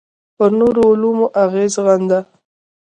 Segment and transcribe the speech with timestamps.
[0.37, 2.19] پر نورو علومو اغېز ښنده.